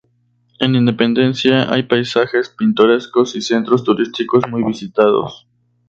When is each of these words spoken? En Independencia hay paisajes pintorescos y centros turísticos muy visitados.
En 0.59 0.73
Independencia 0.73 1.71
hay 1.71 1.83
paisajes 1.83 2.49
pintorescos 2.49 3.35
y 3.35 3.41
centros 3.43 3.83
turísticos 3.83 4.49
muy 4.49 4.63
visitados. 4.63 5.45